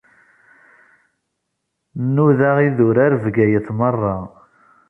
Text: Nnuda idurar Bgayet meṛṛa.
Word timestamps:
Nnuda 2.05 2.51
idurar 2.67 3.11
Bgayet 3.23 3.67
meṛṛa. 3.77 4.17